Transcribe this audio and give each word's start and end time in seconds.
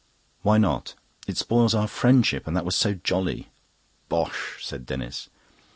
"Why 0.41 0.57
not?" 0.57 0.95
"It 1.27 1.37
spoils 1.37 1.75
our 1.75 1.87
friendship, 1.87 2.47
and 2.47 2.57
that 2.57 2.65
was 2.65 2.75
so 2.75 2.95
jolly." 2.95 3.51
"Bosh!" 4.09 4.57
said 4.59 4.87
Denis. 4.87 5.29